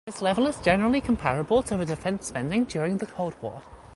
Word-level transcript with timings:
This 0.07 0.19
level 0.23 0.47
is 0.47 0.57
generally 0.57 0.99
comparable 0.99 1.61
to 1.61 1.77
the 1.77 1.85
defense 1.85 2.25
spending 2.25 2.63
during 2.63 2.97
the 2.97 3.05
cold 3.05 3.35
war. 3.39 3.61